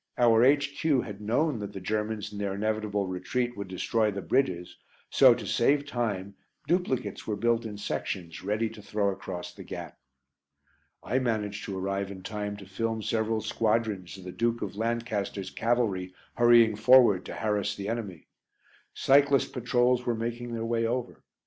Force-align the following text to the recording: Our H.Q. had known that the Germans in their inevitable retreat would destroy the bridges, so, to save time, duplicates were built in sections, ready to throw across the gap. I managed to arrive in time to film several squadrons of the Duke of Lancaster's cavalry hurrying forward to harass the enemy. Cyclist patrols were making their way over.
Our 0.17 0.43
H.Q. 0.43 1.01
had 1.01 1.21
known 1.21 1.59
that 1.59 1.73
the 1.73 1.79
Germans 1.79 2.31
in 2.33 2.39
their 2.39 2.55
inevitable 2.55 3.05
retreat 3.05 3.55
would 3.55 3.67
destroy 3.67 4.09
the 4.09 4.23
bridges, 4.23 4.75
so, 5.11 5.35
to 5.35 5.45
save 5.45 5.85
time, 5.85 6.33
duplicates 6.67 7.27
were 7.27 7.35
built 7.35 7.65
in 7.67 7.77
sections, 7.77 8.43
ready 8.43 8.67
to 8.71 8.81
throw 8.81 9.09
across 9.11 9.53
the 9.53 9.63
gap. 9.63 9.99
I 11.03 11.19
managed 11.19 11.65
to 11.65 11.77
arrive 11.77 12.09
in 12.09 12.23
time 12.23 12.57
to 12.57 12.65
film 12.65 13.03
several 13.03 13.41
squadrons 13.41 14.17
of 14.17 14.23
the 14.23 14.31
Duke 14.31 14.63
of 14.63 14.75
Lancaster's 14.75 15.51
cavalry 15.51 16.15
hurrying 16.33 16.75
forward 16.75 17.23
to 17.25 17.35
harass 17.35 17.75
the 17.75 17.87
enemy. 17.87 18.27
Cyclist 18.95 19.53
patrols 19.53 20.03
were 20.07 20.15
making 20.15 20.55
their 20.55 20.65
way 20.65 20.87
over. 20.87 21.23